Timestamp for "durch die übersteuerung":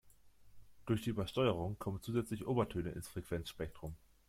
0.87-1.77